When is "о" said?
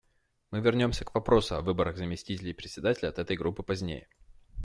1.55-1.61